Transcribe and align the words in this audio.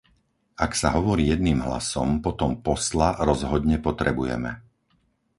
Ak 0.65 0.71
sa 0.81 0.89
hovorí 0.97 1.23
jedným 1.33 1.59
hlasom, 1.67 2.09
potom 2.25 2.51
posla 2.67 3.09
rozhodne 3.29 3.77
potrebujeme. 3.87 4.51